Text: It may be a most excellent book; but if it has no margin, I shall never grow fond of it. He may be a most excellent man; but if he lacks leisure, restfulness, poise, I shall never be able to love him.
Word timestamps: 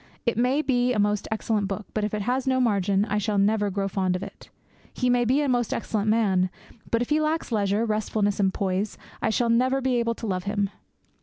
It 0.25 0.35
may 0.35 0.63
be 0.63 0.93
a 0.93 0.97
most 0.99 1.27
excellent 1.29 1.67
book; 1.67 1.85
but 1.93 2.03
if 2.03 2.11
it 2.15 2.23
has 2.23 2.47
no 2.47 2.59
margin, 2.59 3.05
I 3.05 3.19
shall 3.19 3.37
never 3.37 3.69
grow 3.69 3.87
fond 3.87 4.15
of 4.15 4.23
it. 4.23 4.49
He 4.91 5.11
may 5.11 5.25
be 5.25 5.41
a 5.41 5.47
most 5.47 5.75
excellent 5.75 6.09
man; 6.09 6.49
but 6.89 7.03
if 7.03 7.11
he 7.11 7.21
lacks 7.21 7.51
leisure, 7.51 7.85
restfulness, 7.85 8.41
poise, 8.51 8.97
I 9.21 9.29
shall 9.29 9.49
never 9.51 9.79
be 9.79 9.97
able 9.97 10.15
to 10.15 10.25
love 10.25 10.45
him. 10.45 10.71